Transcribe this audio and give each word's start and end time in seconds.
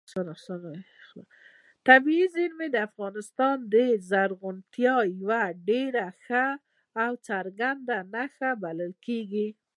طبیعي 1.87 2.27
زیرمې 2.35 2.67
د 2.71 2.77
افغانستان 2.89 3.55
د 3.73 3.75
زرغونتیا 4.09 4.95
یوه 5.19 5.41
ډېره 5.69 6.05
ښه 6.23 6.45
او 7.03 7.11
څرګنده 7.27 7.97
نښه 8.13 8.49
بلل 8.63 8.93
کېږي. 9.05 9.47